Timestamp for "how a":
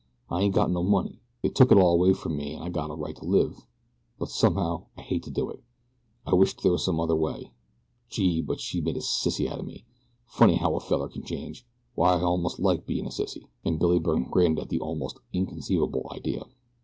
10.55-10.79